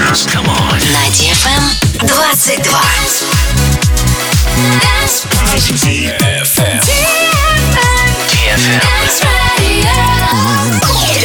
[0.00, 0.26] dance.
[0.26, 0.78] Come on.
[0.92, 1.62] На DFM
[2.06, 2.62] 22.
[5.76, 6.80] DFM.
[8.26, 8.80] DFM.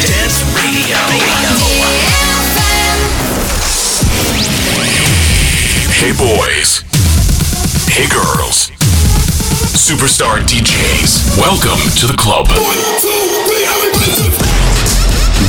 [0.01, 0.97] Dance Radio.
[5.91, 6.83] Hey boys.
[7.87, 8.71] Hey girls.
[9.75, 11.37] Superstar DJs.
[11.37, 12.47] Welcome to the club.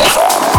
[0.00, 0.49] Yes.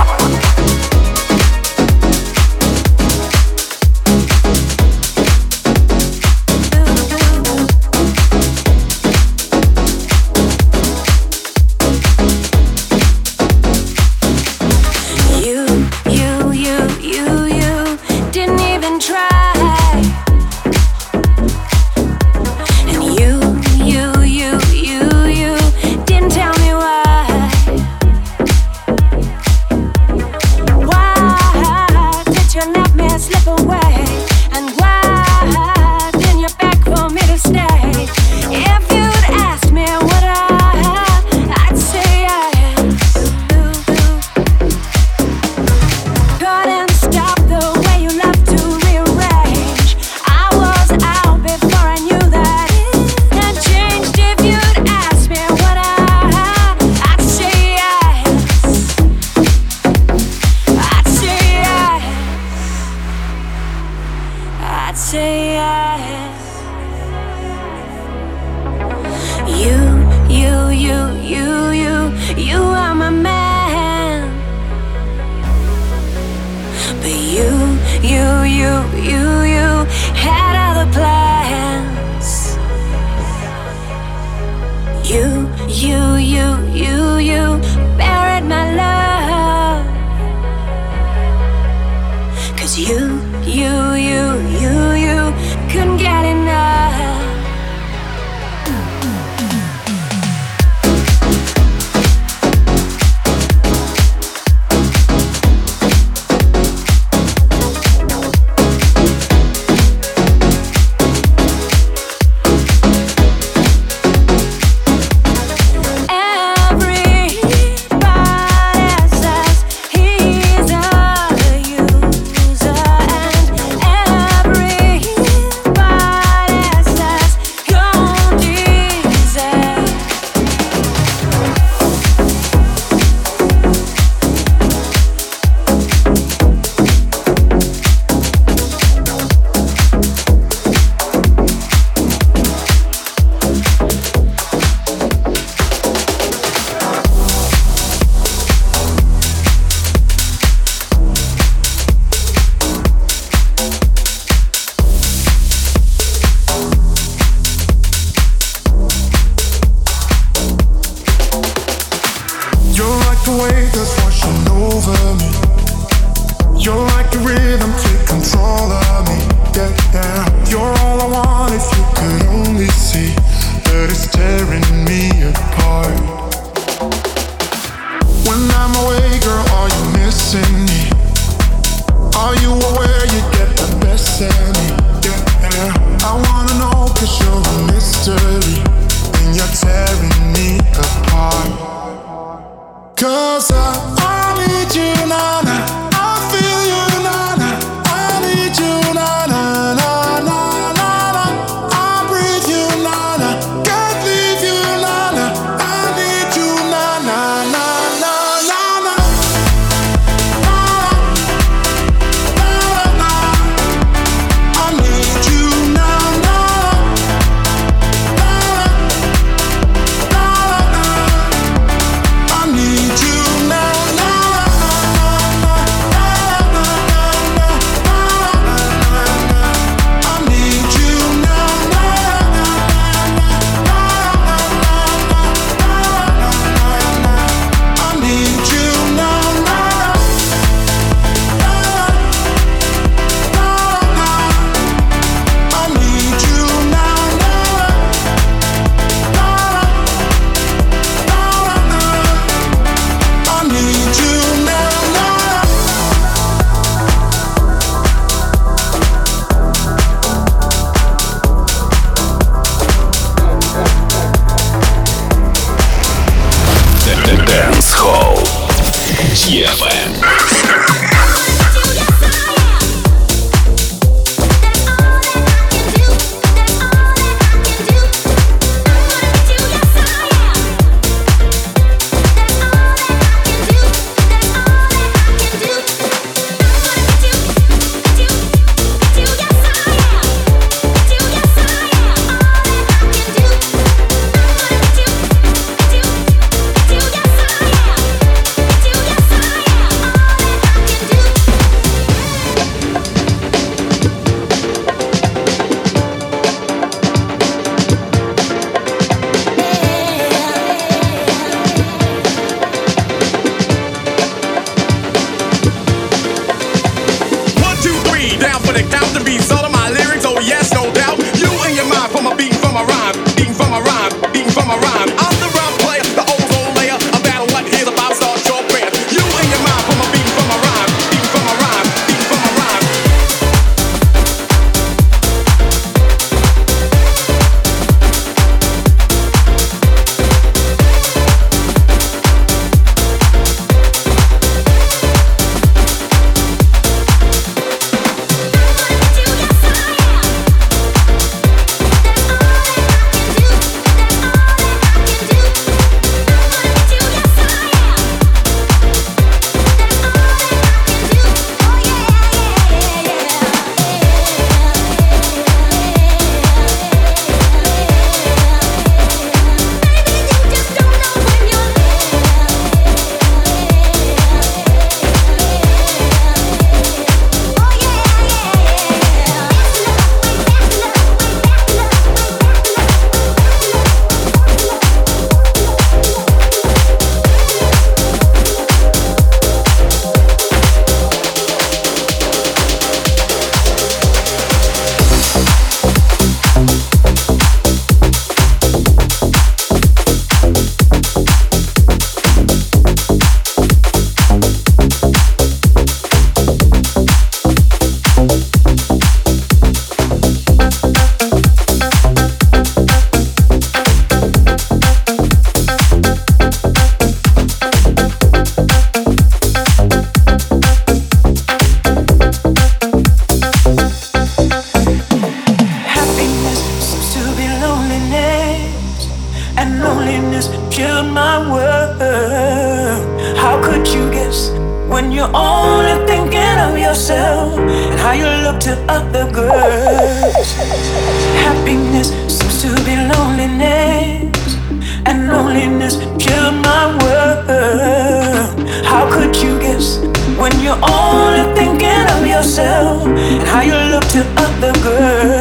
[450.21, 455.20] when you're only thinking of yourself and how you look to other girls.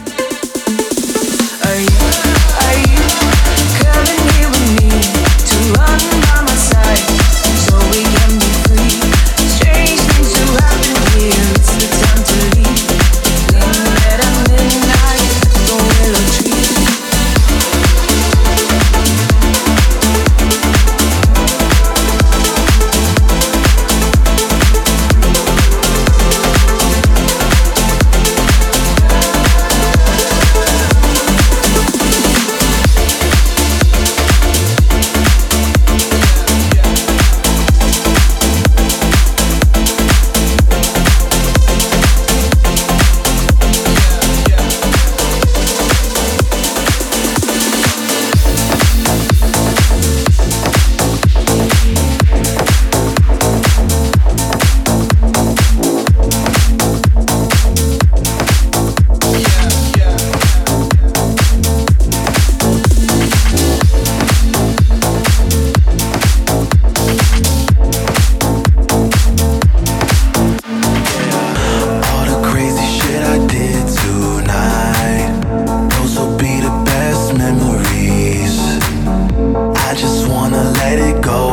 [80.41, 81.50] wanna let it go.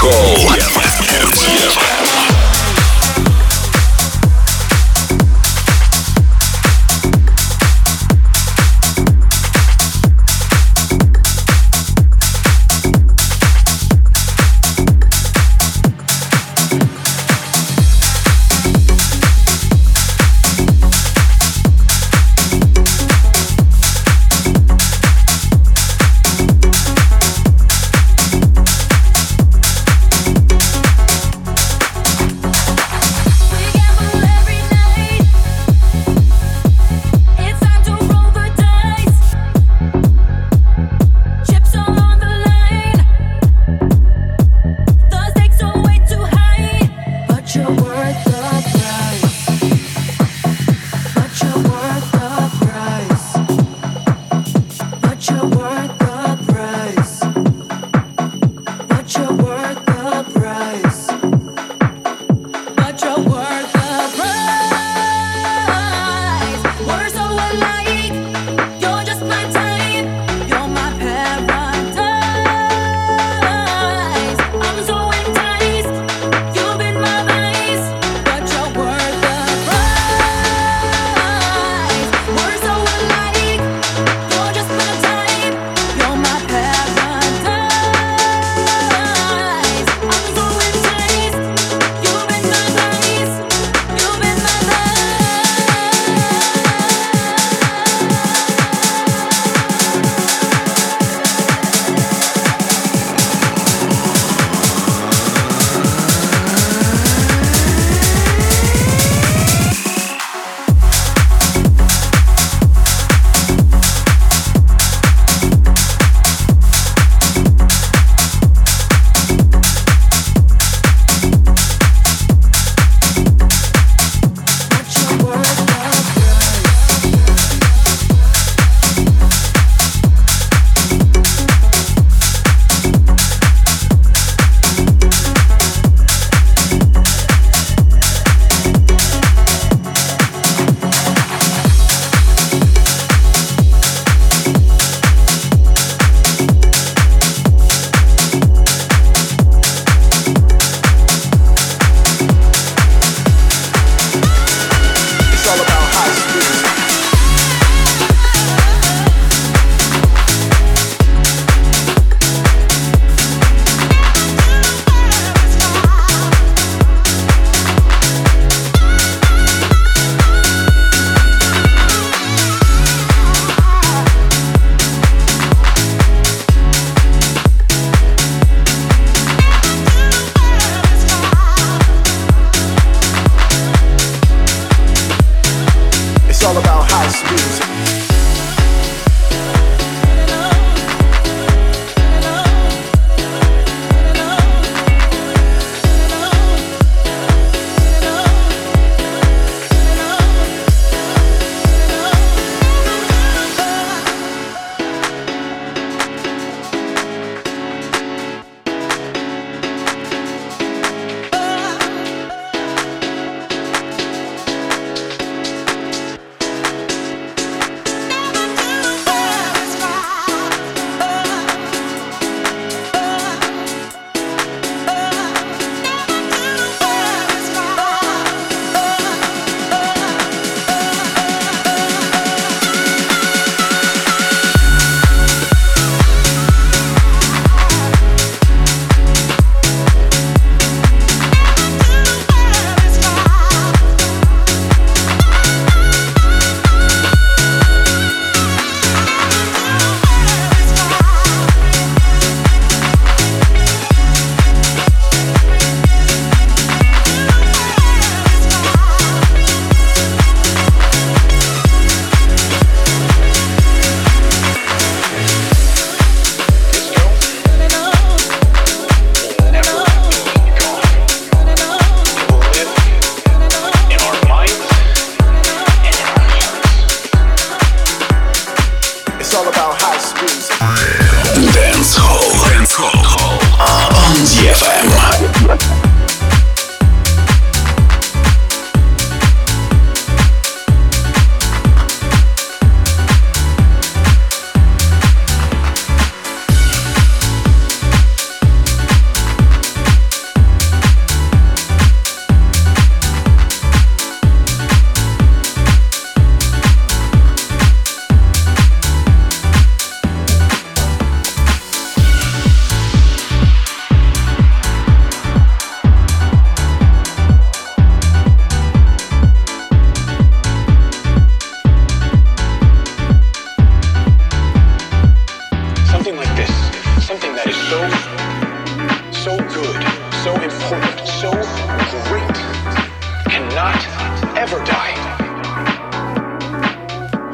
[0.00, 1.57] Hall.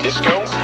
[0.05, 0.64] Disco.